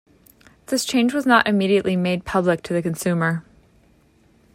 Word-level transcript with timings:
This 0.65 0.83
change 0.83 1.13
was 1.13 1.27
not 1.27 1.47
immediately 1.47 1.95
made 1.95 2.25
public 2.25 2.63
to 2.63 2.73
the 2.73 2.81
consumer. 2.81 3.45